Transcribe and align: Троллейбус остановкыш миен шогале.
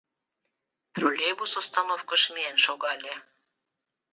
Троллейбус 0.93 1.53
остановкыш 1.61 2.23
миен 2.33 2.57
шогале. 2.65 3.13